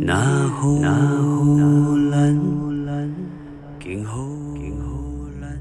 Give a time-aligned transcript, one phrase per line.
[0.00, 2.34] 那好咱
[3.78, 4.26] 今后
[5.40, 5.60] 咱。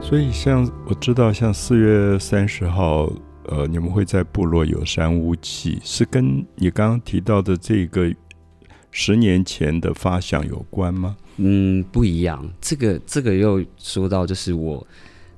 [0.00, 3.12] 所以，像我知道，像四月三十号，
[3.44, 8.10] 呃，你们会在部落有山屋祭，是跟你刚刚提到的这个
[8.90, 11.14] 十年前的发想有关吗？
[11.36, 12.42] 嗯，不一样。
[12.58, 14.86] 这个这个又说到，就是我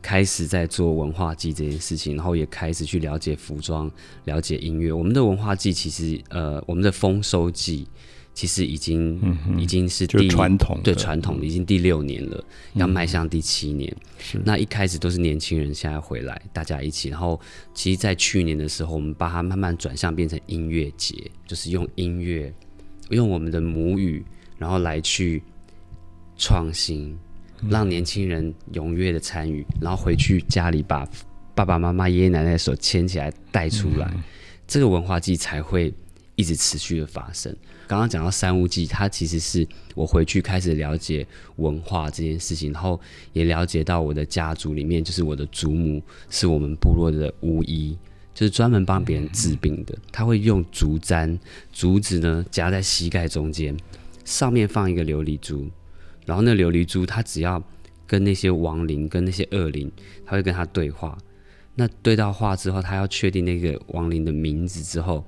[0.02, 3.90] 开始在做文化季这件事情，然后也开始去了解服装、
[4.24, 4.92] 了解音乐。
[4.92, 7.86] 我们的文化季其实，呃，我们的丰收季
[8.32, 9.20] 其实已经、
[9.58, 12.42] 已经是第传统对传统的已经第六年了，
[12.74, 13.94] 要迈向第七年。
[14.44, 17.38] 那一开始都是年轻人，现在回来大家一起，然后
[17.74, 22.52] 其实，在去年的时候，我们把它慢慢转向变成音乐节，就是用音乐，
[23.10, 24.24] 用我们的母语，
[24.56, 25.42] 然后来去
[26.36, 27.18] 创新，
[27.68, 31.08] 让年轻人踊跃的参与，然后回去家里把
[31.54, 34.10] 爸爸妈妈、爷爷奶奶的手牵起来带出来，
[34.66, 35.92] 这个文化祭才会
[36.36, 37.54] 一直持续的发生。
[37.86, 42.98] 刚刚讲到三屋季，它其实是我回去开始了解文化这件事情，然后
[43.32, 47.98] 也了解到我的家族里面，就是我的祖母是我们部落的巫医，
[48.32, 49.98] 就是专门帮别人治病的。
[50.12, 51.36] 他会用竹簪，
[51.72, 53.76] 竹子呢夹在膝盖中间，
[54.24, 55.68] 上面放一个琉璃珠，
[56.26, 57.62] 然后那琉璃珠它只要
[58.06, 59.90] 跟那些亡灵、跟那些恶灵，
[60.24, 61.16] 他会跟他对话。
[61.74, 65.24] 那对到话之后，他要确定那个亡灵的名字之后，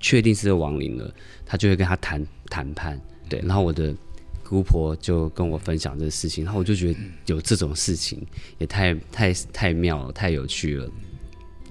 [0.00, 1.14] 确定是亡灵了，
[1.46, 3.00] 他就会跟他谈谈判。
[3.28, 3.94] 对，然后我的
[4.42, 8.24] 姑婆就跟我分享这个事情，然后我就觉得有这种事情
[8.58, 10.90] 也太太太妙了，太有趣了。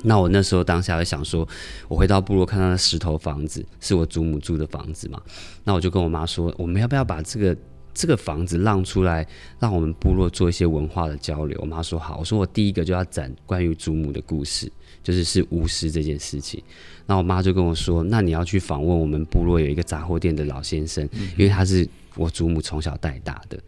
[0.01, 1.47] 那我那时候当下就想说，
[1.87, 5.21] 我回到部落看到那石头房子是我祖母住的房子嘛，
[5.63, 7.55] 那我就跟我妈说，我们要不要把这个
[7.93, 9.25] 这个房子让出来，
[9.59, 11.57] 让我们部落做一些文化的交流？
[11.61, 14.71] 我妈说好，我说我第一个就要展关于祖母的故事，
[15.03, 16.61] 就是是巫师这件事情。
[17.05, 23.59] 那我妈就跟我说，那你要去访问我们部落有一个杂货店的老先生，因为他是我祖母从小带大的。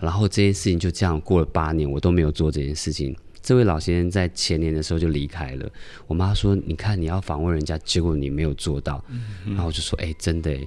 [0.00, 3.16] 然后这件事情就这样过了八年，我都没有做这件事情。
[3.40, 5.70] 这位老先生在前年的时候就离开了。
[6.06, 9.04] 我妈说：“你看，你要访问人家，结果你没有做到。
[9.46, 10.60] 然后我就说：“哎、真的哎。”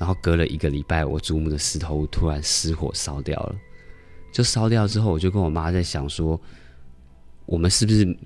[0.00, 3.54] 然后隔了一个礼拜，我祖母的石头屋突然失火烧掉了。
[4.32, 6.40] 就烧掉之后，我就跟我妈在想说，
[7.44, 8.16] 我们是不是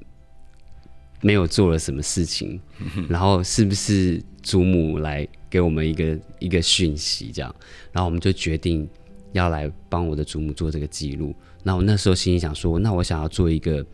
[1.20, 2.60] 没有做了什么事情？
[3.08, 7.52] 然后是不是祖母来给我们一个一个讯息，这样？
[7.90, 8.88] 然后我们就决定
[9.32, 11.34] 要来帮我的祖母做这个记录。
[11.64, 13.84] 那我那时候心里想说，那我想要做一个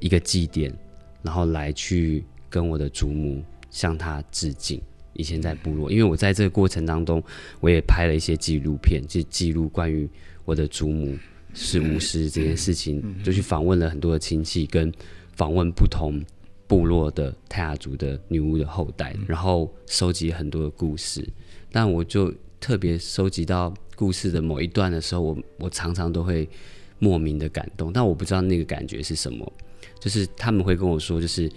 [0.00, 0.70] 一个祭奠，
[1.22, 4.82] 然后来去跟我的祖母向她致敬。
[5.16, 7.22] 以前在部落，因为我在这个过程当中，
[7.60, 10.08] 我也拍了一些纪录片，就记录关于
[10.44, 11.16] 我的祖母
[11.54, 14.92] 是巫师这件事情，就去访问了很多的亲戚，跟
[15.34, 16.22] 访问不同
[16.66, 21.26] 部落的泰雅族的女巫的后代，然后收集很多的故事。
[21.70, 26.48] 但我就特别收集到故事的某一段的时候，我我常常都会
[26.98, 29.52] 莫名的感动，但我不知道那个感觉是什么。
[30.00, 31.50] 就是他们会跟我说，就是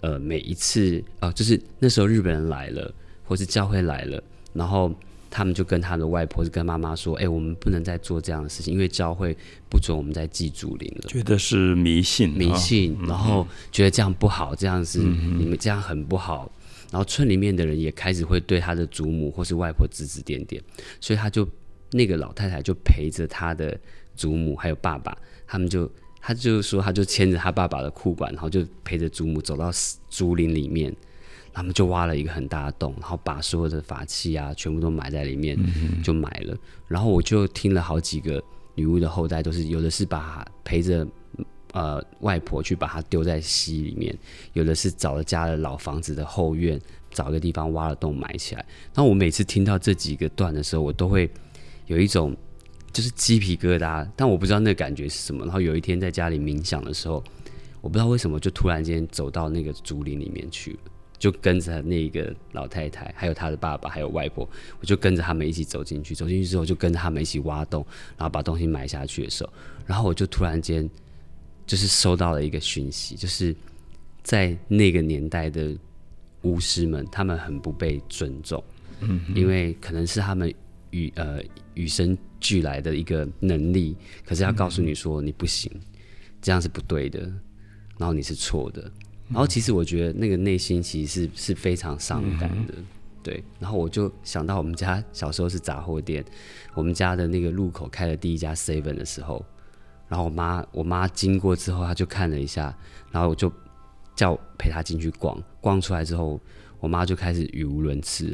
[0.00, 2.92] 呃每一次啊、就是那时候日本人来了，
[3.24, 4.22] 或是教会来了，
[4.52, 4.94] 然后
[5.30, 9.36] 他们就跟他的外婆是跟妈妈说，哎、我们不能再做这样的事情，因为教会
[9.68, 11.08] 不准我们再祭祖灵了。
[11.08, 16.50] 觉得是迷信，迷啊信，然后觉得这样不好，这样子、你们这样很不好。
[16.90, 20.62] 然后村里面的人也开始会对他的祖母或是外婆指指点点，
[21.02, 21.46] 所以他就
[21.90, 23.78] 那个老太太就陪着他的
[24.16, 25.14] 祖母还有爸爸，
[25.46, 25.90] 他们就
[26.28, 29.70] 他就说他就牵着他爸爸的裤管，然后就陪着祖母走到
[30.10, 30.94] 竹林里面，
[31.54, 35.58] 他们就挖了一个很大的洞，然后把所有的法器啊全部都埋在里面，
[36.04, 36.54] 就埋了。
[36.86, 38.44] 然后我就听了好几个
[38.74, 41.08] 女巫的后代，都是有的是把陪着
[41.72, 44.14] 呃外婆去把它丢在溪里面，
[44.52, 46.78] 有的是找了家的老房子的后院，
[47.10, 48.60] 找个地方挖了洞埋起来。
[48.92, 51.30] 然后我每次听到这几个段的时候，我都会
[51.86, 52.36] 有一种
[52.92, 55.44] 就是鸡皮疙瘩，但我不知道那个感觉是什么。
[55.44, 57.22] 然后有一天在家里冥想的时候，
[57.80, 60.78] 我不知道为什么就突然间走到那个竹林里面去了。
[61.18, 64.48] 就跟着那个老太太，还有她的爸爸，还有外婆，
[64.78, 66.14] 我就跟着他们一起走进去。
[66.14, 67.84] 走进去之后，就跟着他们一起挖洞，
[68.16, 69.52] 然后把东西埋下去的时候，
[69.84, 70.88] 然后我就突然间
[71.66, 73.52] 就是收到了一个讯息，就是
[74.22, 75.76] 在那个年代的
[76.42, 78.62] 巫师们，他们很不被尊重，
[79.00, 80.54] 嗯，因为可能是他们
[80.90, 81.40] 与呃
[81.74, 85.70] 与生俱来的一个能力，可是要告诉你说你不行，
[86.40, 87.20] 这样是不对的，
[87.98, 88.82] 然后你是错的，
[89.28, 92.74] 然后其实我觉得那个内心其实是是非常伤感的。
[93.20, 96.24] 对，然后我就想到我们家小时候是杂货店，
[96.72, 99.44] 我们家的那个路口开了第一家 Seven 的时候，
[100.08, 102.74] 然后我妈我妈经过之后，她就看了一下，
[103.10, 103.52] 然后我就
[104.14, 106.40] 叫我陪她进去逛，逛出来之后，
[106.80, 108.30] 我妈就开始语无伦次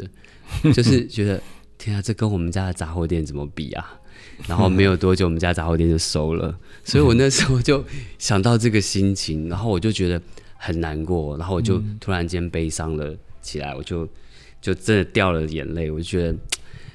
[0.62, 1.42] 了，就是 觉得
[1.84, 4.00] 天啊，这跟我们家的杂货店怎么比啊？
[4.48, 7.84] 然后没有多久，我们家杂货店就收了，所以我那时候就
[8.19, 10.20] 想到这个心情，然后我就觉得
[10.56, 14.08] 很难过，然后我就突然间悲伤了起来，我就
[14.60, 16.38] 就真的掉了眼泪，我就觉得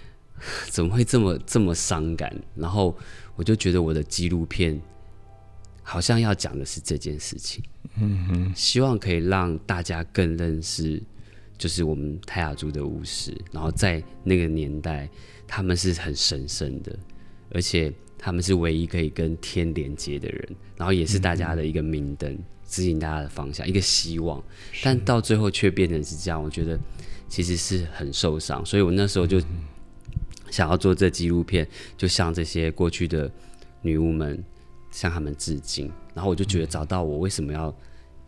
[0.70, 2.36] 怎么会这么这么伤感？
[2.56, 2.98] 然后
[3.36, 4.82] 我就觉得我的纪录片
[5.84, 7.64] 好像要讲的是这件事情，
[8.00, 11.02] 嗯哼，希望可以让大家更认识，
[11.60, 15.08] 就是我们泰雅族的巫师，然后在那个年代
[15.46, 16.98] 他们是很神圣的。
[17.52, 24.40] 而且他们是唯一可以跟天连接的人，然后也是大家的一个明灯，指引大家的方向，一个希望。
[24.84, 26.80] 但到最后却变成是这样，我觉得
[27.28, 28.64] 其实是很受伤。
[28.64, 29.42] 所以我那时候就
[30.52, 31.68] 想要做这纪录片，
[31.98, 33.32] 就向这些过去的
[33.82, 34.44] 女巫们
[34.92, 35.92] 向他们致敬。
[36.14, 37.76] 然后我就觉得找到我为什么要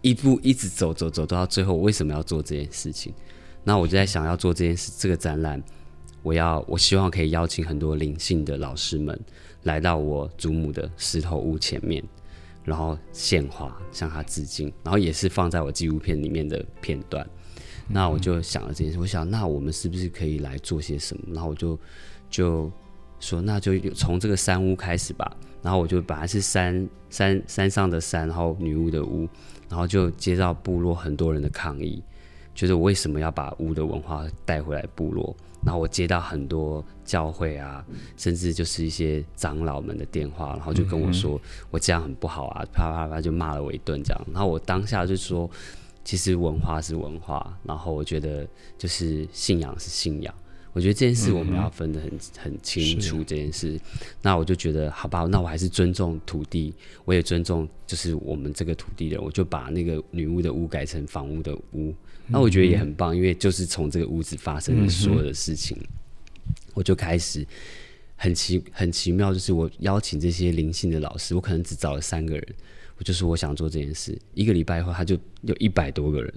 [0.02, 3.14] 一步一直走走走到最后，我为什么要做这件事情？
[3.64, 5.62] 那我就在想要做这件事，这个展览。
[6.24, 9.20] 我要，我希望可以邀请很多灵性的老师们
[9.64, 12.04] 来到我祖母的石头屋前面，
[12.64, 17.28] 然后献花向他致敬，然后也是放在我纪录片里面的片段。
[17.88, 21.24] 那我就想了这件事，我想那我们是不是可以来做些什么？
[21.34, 21.80] 然后我就
[22.30, 22.72] 就
[23.20, 25.36] 说那就从这个山屋开始吧。
[25.62, 29.28] 然后我就本来是山山山上的山，然后女巫的巫，
[29.70, 32.04] 然后就接到部落很多人的抗议，
[32.56, 35.36] 觉得我为什么要把巫的文化带回来部落？
[35.64, 37.86] 然后我接到很多教会啊，
[38.18, 44.22] 甚至就是一些长老们的电话，然后就跟我说我这样很不好啊，啪啪啪就骂了我一顿这样。
[44.34, 45.48] 然后我当下就说，
[46.04, 50.34] 其实文化是文化，然后我觉得就是信仰是信仰。
[50.74, 53.24] 我觉得这件事我们要分得很很清楚。
[53.24, 53.80] 这件事，
[54.22, 56.74] 那我就觉得好吧，那我还是尊重土地，
[57.04, 61.94] 我也尊重就是我们这个土地的，我就把那个女巫的屋改成房屋的屋。
[62.28, 65.78] 那我觉得也很棒，因为就是从这个屋子发生的所有的事情，
[66.74, 67.46] 我就开始
[68.16, 72.48] 很奇很奇妙，就是我邀请这些灵性的老师，我可能只找了三个人，
[72.98, 76.34] 我就说我想做这件事，一个礼拜后他就有一百多个人。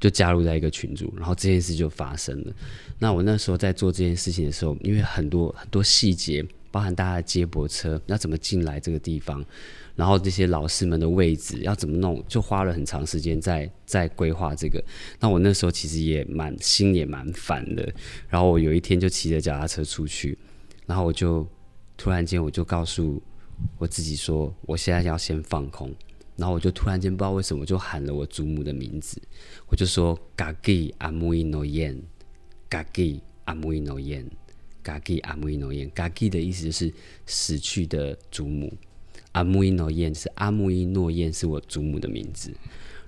[0.00, 2.52] 就加入在一个群组，然后这件事就发生了。
[2.98, 9.44] 那我那时候在做这件事情的时候，因为很多很多细节，包含大家的接驳车要怎么进来这个地方，
[9.96, 14.82] 然后这些老师们的位置要怎么弄，就花了很长时间在 在规划这个。
[15.18, 17.92] 那我那时候其实也蛮心也蛮烦的。
[18.28, 20.38] 然后我有一天就骑着脚踏车出去，
[20.86, 21.46] 然后我就
[21.96, 23.20] 突然间我就告诉
[23.78, 25.92] 我自己说，我现在要先放空。
[26.38, 29.20] 然后我就突然间不知道为什么就喊了我祖母的名字，
[29.66, 32.00] 我就说嘎吉阿木伊诺燕，
[32.68, 34.24] 嘎吉阿木伊诺燕，
[34.82, 36.94] 嘎吉阿木伊诺燕，嘎吉的意思就是
[37.26, 38.72] 死去的祖母，
[39.32, 42.54] 阿木伊诺燕是阿木伊诺燕是我祖母的名字。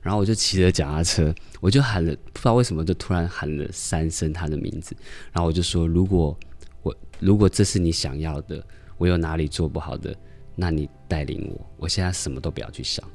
[0.03, 4.97] 然后我就骑着脚踏车，我就喊了，不知道为什么就突然喊了三声她的名字。
[5.31, 6.35] 然后我就说，如果
[6.83, 8.65] 我如果这是你想要的，
[8.97, 10.17] 我有哪里做不好的，
[10.57, 13.07] 那你带领我，我现在什么都不要去想。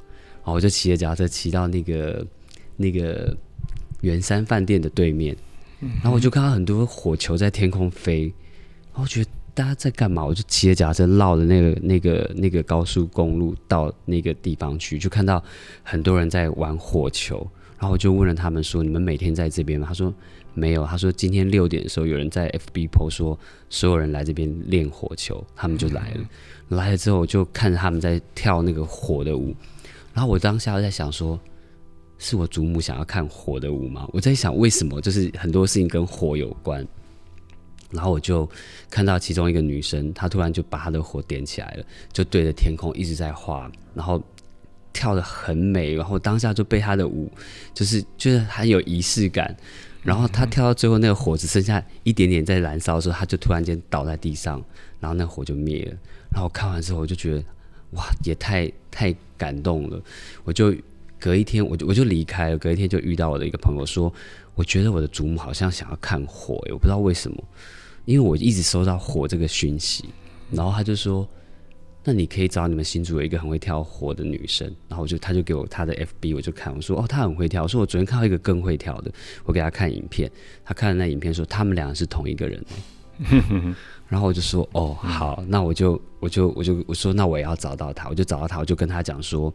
[0.45, 2.23] 然后我就骑着脚踏车骑到那个
[2.77, 3.35] 那个
[4.01, 5.35] 圆山饭店的对面，
[5.79, 8.25] 然后我就看到很多火球在天空飞，
[8.93, 10.23] 然后我觉得大家在干嘛？
[10.23, 15.43] 我就骑着脚踏车绕着那个那个那个高速公路到那个地方去，就看到
[15.81, 17.37] 很多人在玩火球，
[17.79, 20.13] 然后我就问了他们说：“你们每天在这边吗？”他说
[20.53, 26.23] ：“没有。”他说：“今天六点的时候有人在 FB PO 说所有人来这边练火球，他们就来了。
[26.69, 29.55] 来了之后我就看着他们在跳那个火的舞。”
[30.15, 31.37] 然后我当下在想说，
[32.17, 34.09] 是我祖母想要看火的舞吗？
[34.13, 36.87] 我在想为什么，就是很多事情跟火有关。
[37.91, 38.49] 然后我就
[38.89, 44.23] 看到其中一个女生，她突然就把她的火点起来了，就对着天空一直在画，然后
[44.93, 45.93] 跳的很美。
[45.93, 47.29] 然后当下就被她的舞，
[47.73, 49.53] 就是就是很有仪式感。
[50.01, 54.63] 然后她跳到最后，那个火只剩下一点点在燃烧的时候，她就突然间倒在地上，
[55.01, 55.97] 然后那火就灭了。
[56.31, 57.43] 然后看完之后，我就觉得。
[57.91, 60.01] 哇，也太太感动了！
[60.43, 60.75] 我就
[61.19, 62.57] 隔一天，我就我就离开了。
[62.57, 64.13] 隔一天就遇到我的一个朋友说，
[64.53, 67.43] 我觉得我的祖母好像想要看火，我不知道为什么，
[68.05, 70.05] 因为我一直收到火这个讯息。
[70.51, 71.27] 然后他就说，
[72.03, 74.67] 那你可以找你们新组有一个很会跳火的女生。
[74.87, 77.63] 然后我就他就给我他的 FB，我就看，我说哦，她很会跳。
[77.63, 79.11] 我说我昨天看到一个更会跳的，
[79.43, 80.31] 我给他看影片，
[80.63, 82.63] 他看了那影片说他们两个是同一个人。
[84.07, 89.53] 然后我就说哦好，那我就我就我就我说那我也要找到他，我就找到他，我就跟他讲说，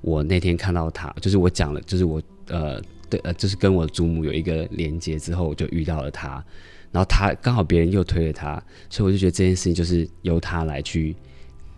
[0.00, 6.44] 我那天看到他，就是我讲了，就是我呃对呃就是跟我祖母有一个连接之后，我就遇到了他，
[6.90, 11.14] 然后他刚好别人又推了他，所以我就觉得这件事情就是由他来去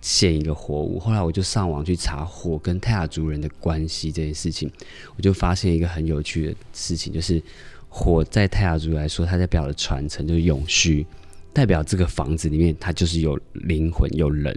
[0.00, 0.98] 献一个火舞。
[0.98, 4.70] 后来我就上网去查火跟泰雅族人的关系这件事情，
[5.16, 7.42] 我就发现一个很有趣的事情，就是
[7.88, 11.06] 火在泰雅族来说，它代表的传承就是永续，
[11.52, 14.54] 代表这个房子里面它就是有灵魂有人。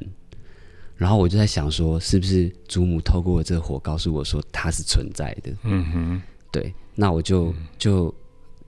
[0.96, 5.52] 然后我就在想说，是不是祖母透过这个火告诉我说它是存在的？
[5.64, 6.22] 嗯哼，
[6.52, 8.14] 对，那我就就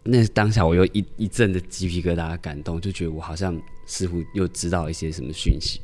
[0.03, 5.79] 那当下我又一一阵的鸡皮疙瘩感动，就觉得我好像似乎又知道一些什么讯息。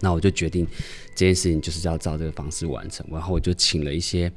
[0.00, 0.66] 那我就决定
[1.14, 3.06] 这件事情就是要照这个方式完成。
[3.10, 4.30] 然后我就请了一些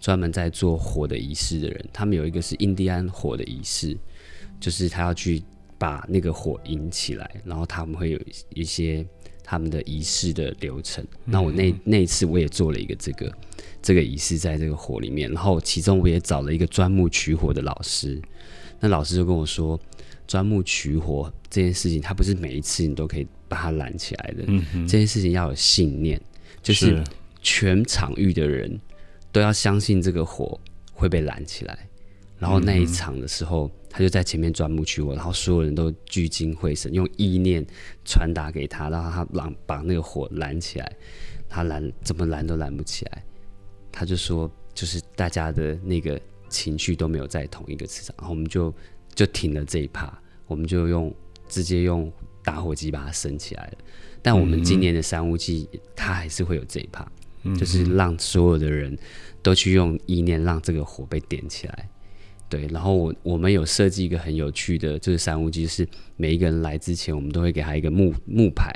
[0.00, 3.96] 专门在做火的仪式的人，他们有一个是印第安火的仪式，
[4.58, 5.40] 就是他要去
[5.82, 8.20] 把那个火引起来，然后他们会有
[8.50, 9.04] 一些。
[9.44, 13.30] 他们的仪式的流程，那我那那一次我也做了一个这个
[13.82, 18.22] 这个仪式，在这个火里面，然后其中我也找了一个钻木取火的老师，
[18.78, 19.78] 那老师就跟我说，
[20.28, 26.18] 钻木取火这件事情，它不是每一次你都可以把它燃起来的，嗯这件事情要有信念，
[26.62, 27.02] 就是
[27.42, 28.80] 全场域的人
[29.32, 30.58] 都要相信这个火
[30.94, 31.76] 会被燃起来。
[32.42, 37.64] 然后那一场的时候，他就在前面钻木取火，然后所有人都聚精会神，用意念
[38.04, 40.96] 传达给他，让他让把那个火燃起来。
[41.48, 43.22] 他燃怎么燃都燃不起来，
[43.92, 48.74] 他就说，就是大家的那个情绪都没有在同一个磁场，然后我们就
[49.14, 50.12] 就停了这一趴，
[50.48, 51.14] 我们就用
[51.48, 53.78] 直接用打火机把它升起来了。
[54.20, 57.06] 但我们今年的三五季，它还是会有这一趴，
[57.56, 58.98] 就是让所有的人
[59.42, 61.88] 都去用意念让这个火被点起来。
[62.52, 68.70] 对，然后我我们有设计一个很有趣的，就是三无机，是每一个人来之前，我们都会给他一个木木牌，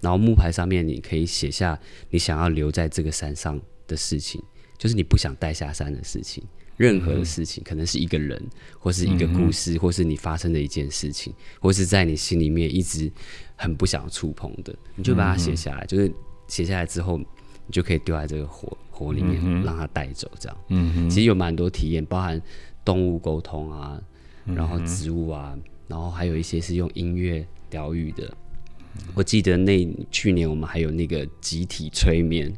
[0.00, 1.78] 然后木牌上面你可以写下
[2.10, 4.42] 你想要留在这个山上的事情，
[4.76, 6.42] 就是你不想带下山的事情，
[6.76, 8.42] 任何的事情，可能是一个人，
[8.80, 13.08] 或是一个故事，或是你发生的一件事情，或是在你心里面一直
[13.54, 16.12] 很不想触碰的，你就把它写下来，就是
[16.48, 17.26] 写下来之后，你
[17.70, 20.58] 就可以丢在这个火火里面，让它带走，这样。
[20.70, 22.42] 嗯其实有蛮多体验，包含。
[22.84, 24.00] 动物沟通啊，
[24.44, 25.56] 然后植物啊，
[25.88, 28.32] 然后还有一些是用音乐疗愈的。
[29.14, 32.52] 我记得那去年我们还有那个集体催眠，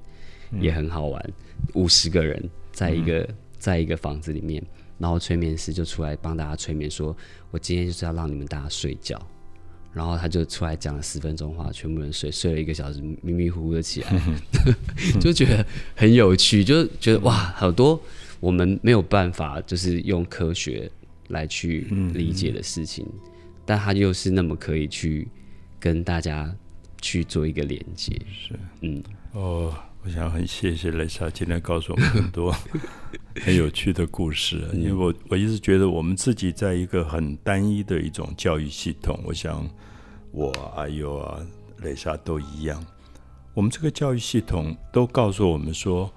[0.61, 1.33] 也很好玩。
[1.75, 2.43] 五十个人
[2.73, 3.29] 在一个
[3.59, 4.63] 在一个房子里面，
[4.99, 7.17] 然后催眠师就出来帮大家催眠，说
[7.51, 9.19] 我今天就是要让你们大家睡觉。
[9.97, 14.23] 然后他就出来讲了十分钟话，全部人睡，睡了一个小时，迷迷糊糊的起来，
[15.19, 17.99] 就觉得很有趣，就觉得哇，好多。
[18.41, 20.91] 我们没有办法，就是用科学
[21.29, 23.07] 来去理解的事情，
[23.65, 25.27] 但它又是那么可以去
[25.81, 26.55] 跟大家
[27.01, 28.15] 去做一个连接。
[28.31, 28.53] 是，
[28.83, 29.03] 嗯，
[29.33, 29.75] 哦，
[30.05, 32.55] 我想很谢谢雷莎今天告诉我们很多
[33.43, 39.69] 很有趣的故事，因为我我一直觉得我们自己在一个很单一的一种教育系统，我想
[40.31, 41.41] 我阿尤啊
[41.79, 42.85] 雷莎都一样，
[43.55, 46.13] 我们这个教育系统都告诉我们说。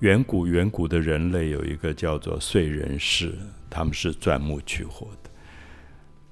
[0.00, 3.34] 远古远古的人类有一个叫做燧人氏，
[3.68, 5.30] 他们是钻木取火的。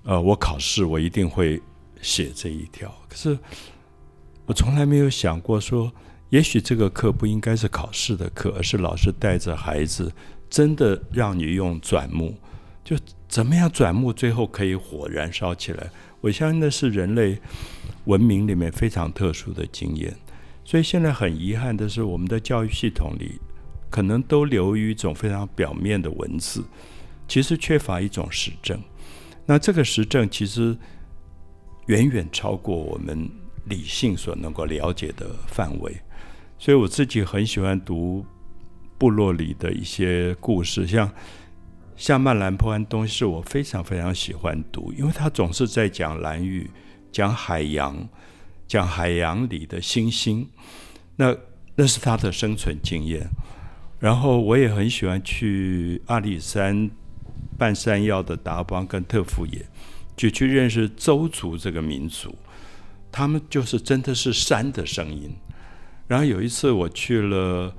[0.05, 1.61] 呃，我考试我一定会
[2.01, 3.37] 写这一条，可是
[4.47, 5.93] 我从来没有想过说，
[6.29, 10.13] 也许这个课不应该是考试的课，而是老师带着孩子，
[10.49, 12.37] 真的让你用钻木，
[12.85, 12.97] 就
[13.27, 15.91] 怎么样钻木，最后可以火燃烧起来。
[16.21, 17.37] 我相信那是人类
[18.05, 20.15] 文明里面非常特殊的经验。
[20.65, 23.41] 所以现在很遗憾的是，我们的教育系统里。
[23.91, 26.65] 可能都流于一种非常表面的文字，
[27.29, 28.81] 其实缺乏一种实证。
[29.47, 30.77] 那这个实证其实
[31.87, 33.31] 远远超过我们
[33.67, 35.97] 理性所能够了解的范围。
[36.59, 38.25] 所以我自己很喜欢读
[38.99, 41.11] 部落里的一些故事，像
[41.97, 46.69] 像曼兰坡安东是我非常非常喜欢读，因为他总是在讲蓝屿、
[47.13, 48.09] 讲海洋、
[48.67, 50.49] 讲海洋里的星星。
[51.17, 51.37] 那
[51.75, 53.29] 那是他的生存经验。
[53.99, 56.91] 然后我也很喜欢去阿里山、
[57.57, 59.65] 半山腰的达邦跟特富野，
[60.15, 62.35] 就去认识周族这个民族。
[63.11, 65.35] 他们就是真的是山的声音。
[66.07, 67.75] 然后有一次我去了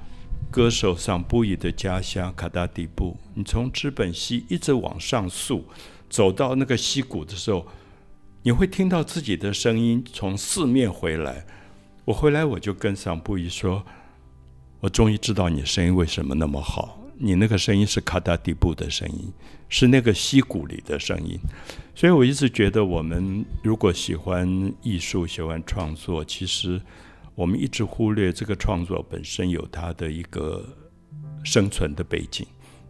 [0.50, 5.64] 歌手桑布依的家乡卡达迪布，你从知本溪一直往上溯，
[6.10, 7.68] 走到那个溪谷的时候，
[8.42, 11.46] 你会听到自己的声音从四面回来。
[12.06, 13.86] 我回来我就跟桑布依说。
[14.80, 17.00] 我终于知道你声音为什么那么好。
[17.20, 19.34] 你那个声音是卡达迪布的声音，
[19.70, 21.40] 是那个溪谷里的声音。
[21.96, 26.80] 所以我一直觉得，我们如果喜欢艺术、喜欢创作，其实
[27.34, 30.64] 我们一直忽略这个创作本身有它的一个
[31.44, 32.46] 生存的背景，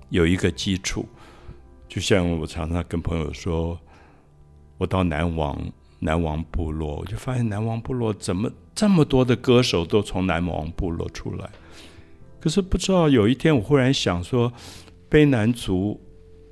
[0.10, 1.08] 有一个基础。
[1.88, 3.80] 就像我常常跟朋友说，
[4.78, 5.58] 我到南王
[6.00, 11.50] 南王部落，我就发现南王部落怎么这么多的歌手都从南王部落出来。
[12.40, 14.54] 可是不知道有一天，我忽然想说，
[15.10, 16.00] 卑南族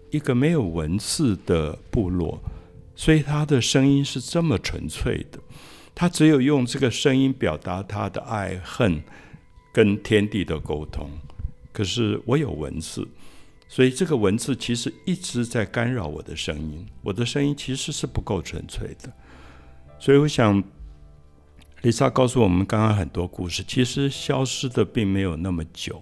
[0.09, 2.39] 一个没有文字的部落，
[2.95, 5.39] 所以他的声音是这么纯粹的，
[5.93, 9.01] 他只有用这个声音表达他的爱恨，
[9.71, 11.09] 跟天地的沟通。
[11.71, 13.07] 可是我有文字。
[13.67, 19.11] 所以这个文字其实一直在干扰我的声音，我的声音其实是不够纯粹的。
[20.05, 20.63] 所以我想，
[21.81, 25.99] 丽莎告诉我们刚刚很多故事，其实消失的并没有那么久。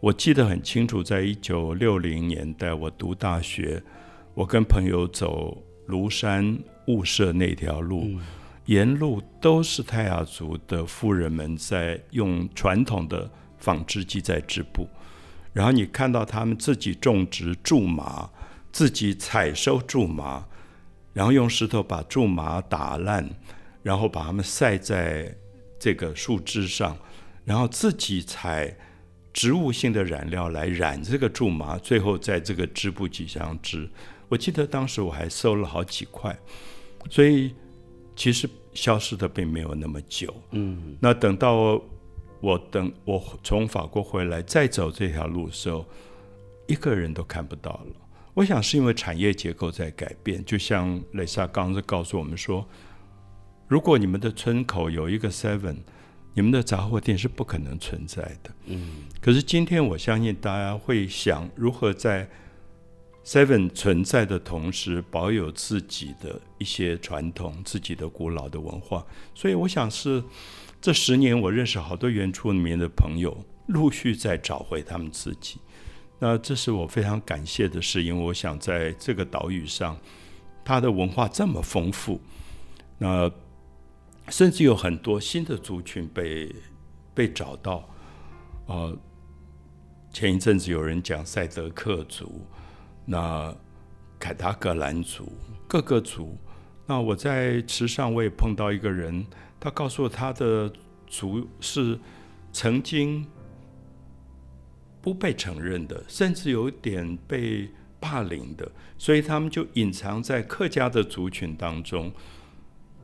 [0.00, 3.82] 我记得很清楚，在一九六零年代，我读大学，
[4.34, 5.56] 我跟朋友走
[5.88, 6.58] 庐山
[6.88, 8.06] 雾社那条路，
[8.66, 14.86] 沿路都是泰雅族的妇人们在用传统的纺织机在织布。
[15.54, 18.28] 然后你看到他们自己种植苎麻，
[18.70, 20.44] 自己采收苎麻，
[21.12, 23.28] 然后用石头把苎麻打烂，
[23.82, 25.34] 然后把它们晒在
[25.78, 26.96] 这个树枝上，
[27.44, 28.76] 然后自己采
[29.32, 33.88] 植物性的染料来染这个苎麻，最后在这个织布机上织。
[34.28, 36.36] 我记得当时我还收了好几块，
[37.10, 37.54] 所以
[38.16, 40.34] 其实消失的并没有那么久。
[40.50, 41.80] 嗯，那等到。
[42.42, 45.86] 我等我从法国回来，再走这条路的时候，
[46.66, 47.86] 一个人都看不到了。
[48.34, 52.66] 我想是因为产业结构在改变，就像蕾莎刚才告诉我们说，
[53.68, 55.76] 如果你们的村口有一个 Seven，
[56.34, 58.50] 你们的杂货店是不可能存在的。
[58.66, 59.04] 嗯。
[59.20, 62.28] 可是今天我相信大家会想如何在
[63.24, 69.06] Seven 存在的同时，保有自己的一些传统、自己的古老的文化。
[69.34, 70.22] 所以我想是。
[70.84, 75.60] 这十年，我认识好多原住民的朋友，陆续在找回他们自己。
[76.22, 79.98] 那这是我非常感谢的事，因为我想在这个岛屿上，
[80.64, 82.20] 它的文化这么丰富，
[82.96, 83.28] 那
[84.28, 86.54] 甚至有很多新的族群被
[87.12, 87.88] 被找到。
[88.66, 88.96] 呃，
[90.12, 92.46] 前一阵子有人讲赛德克族，
[93.04, 93.52] 那
[94.20, 95.32] 凯达格兰族，
[95.66, 96.38] 各个族。
[96.86, 99.26] 那我在池上，我也碰到一个人。
[99.58, 100.72] 他告诉我，他的
[101.08, 101.98] 族是
[102.52, 103.26] 曾经
[105.02, 107.68] 不被承认的，甚至有点被
[108.00, 112.10] 霸凌的，所以他们就隐藏在客家的族群当中，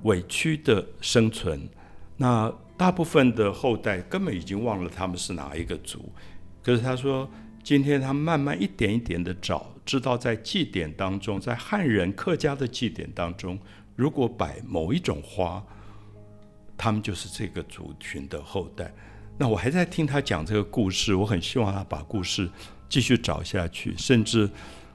[0.05, 1.69] 委屈的生存。
[2.17, 6.11] 那大部分的后代根本已经忘了他们是哪一个族。
[6.63, 7.29] 可是他说，
[7.63, 13.59] 今天他慢慢一点一点的找，知道在祭典当中，在汉人客家的祭典当中，
[13.97, 15.63] 如果摆某一种花。
[16.81, 18.95] 他们就是这个族群的后代。
[19.41, 22.51] 那我还在听他讲这个故事，我很希望他把故事
[22.89, 23.95] 继续找下去。
[23.97, 24.51] 甚至，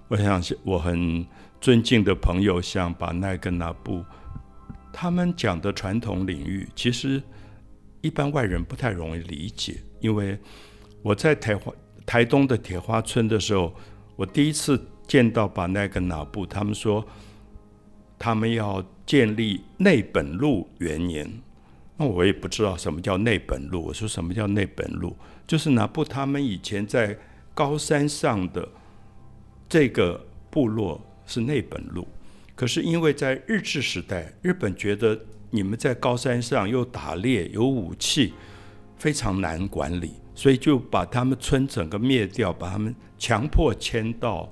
[0.09, 1.25] 我想我很
[1.61, 4.03] 尊敬的朋友，像巴奈跟那布，
[4.91, 7.23] 他们讲的传统领域，其实
[8.01, 9.77] 一般外人不太容易理解。
[10.01, 10.37] 因为
[11.01, 11.71] 我在台花
[12.05, 13.73] 台东的铁花村的时候，
[14.17, 17.07] 我第一次见到巴奈跟那布，他们说
[18.19, 21.31] 他们要建立内本路元年。
[21.97, 23.85] 那我也不知道什么叫内本路。
[23.85, 25.15] 我说什么叫内本路？
[25.45, 27.17] 就是拿布他们以前在
[27.53, 28.67] 高山上的
[29.69, 32.07] 这个部落是内本路，
[32.55, 35.19] 可是因为在日治时代，日本觉得
[35.51, 38.33] 你们在高山上又打猎有武器，
[38.97, 44.51] 非常难管理，所以就把他们村整个灭掉，把他们强迫迁到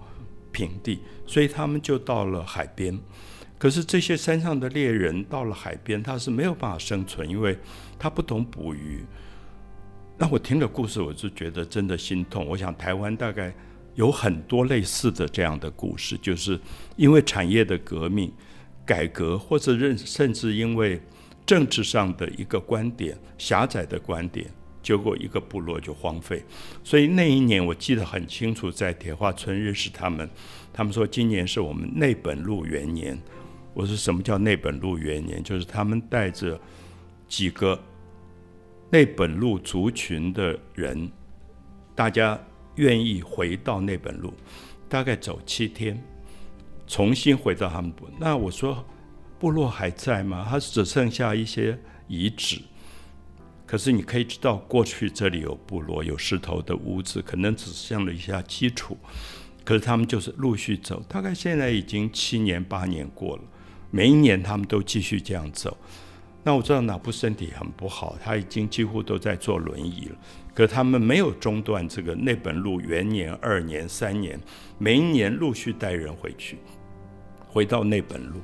[0.52, 3.00] 平地，所以他们就到了海边。
[3.62, 7.56] 可是这些山上的猎人到了海边，他是没有办法生存，因为
[8.00, 9.06] 他不懂捕鱼。
[10.18, 12.44] 那我听了故事，我就觉得真的心痛。
[12.48, 13.54] 我想台湾大概
[13.94, 16.60] 有很多类似的这样的故事，就是
[16.96, 18.34] 因为产业的革命、
[18.84, 21.00] 改革，或者认甚至因为
[21.46, 24.48] 政治上的一个观点狭窄的观点，
[24.82, 26.44] 结果一个部落就荒废。
[26.84, 30.28] 所以那一年我记得很清楚，在铁花村认识他们，
[30.74, 33.16] 他们说今年是我们内本路元年。
[33.74, 35.42] 我说什么叫内本路元年？
[35.44, 36.60] 就是他们带着
[37.28, 37.80] 几个
[38.90, 41.10] 内本路族群的人，
[41.96, 42.40] 大家
[42.76, 44.34] 愿意回到内本路，
[44.90, 46.02] 大概走七天，
[46.86, 48.08] 重新回到他们部。
[48.20, 48.86] 那我说
[49.40, 50.46] 部落还在吗？
[50.50, 52.62] 它只剩下一些遗址。
[53.66, 58.98] 可是你可以知道，过去这里有部落，有石头的屋子，可能只剩了一下基础。
[59.64, 63.44] 可是他们就是陆续走，大概现在已经七年八年过了。
[63.92, 65.78] 每一年他们都继续这样走，
[66.44, 70.16] 那我知道哪部身体很不好，他已经几乎都在坐轮椅了。
[70.54, 74.40] 可他们没有中断这个内本路元年、二年、三年，
[74.78, 76.58] 每一年陆续带人回去，
[77.48, 78.42] 回到内本路。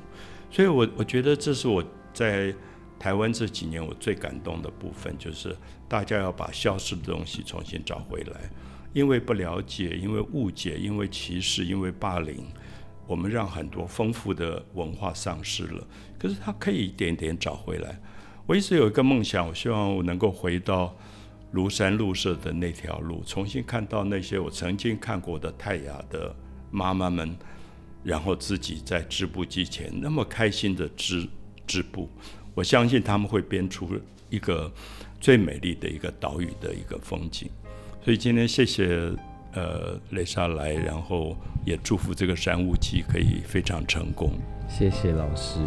[0.50, 1.84] 所以我我觉得这是我
[2.14, 2.54] 在
[2.98, 5.54] 台湾这几年我最感动的部分，就是
[5.86, 8.50] 大家要把消失的东西重新找回来。
[8.94, 12.42] 因为不了解，因为误解，因为歧视，因为霸凌，
[13.08, 15.84] 我们让很多丰富的文化丧失了。
[16.16, 17.98] 可是它可以一点点找回来。
[18.46, 20.96] 我一直有一个梦想，我希望我能够回到
[21.54, 26.34] 庐山路社的那条路，重新看到那些我曾经看过的泰雅的
[26.70, 27.36] 妈妈们，
[28.04, 31.26] 然后自己在织布机前那么开心的织
[31.66, 32.08] 织布。
[32.54, 33.88] 我相信他们会编出
[34.30, 34.72] 一个
[35.20, 37.48] 最美丽的一个岛屿的一个风景。
[38.04, 39.12] 所以今天谢谢
[39.58, 44.30] 呃雷莎来，然后也祝福这个山屋记可以非常成功。
[44.68, 45.58] 谢谢老师。